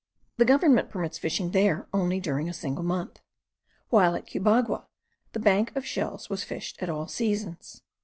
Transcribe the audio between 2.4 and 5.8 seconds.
a single month; while at Cubagua the bank